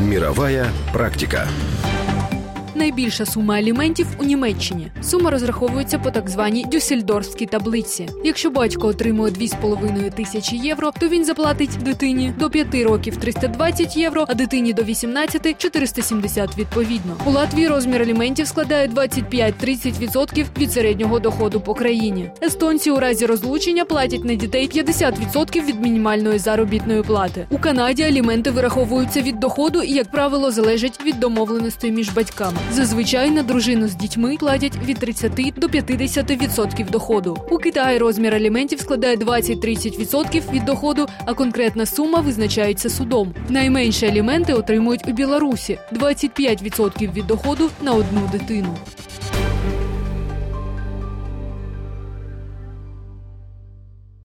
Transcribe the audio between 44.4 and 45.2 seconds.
отримують у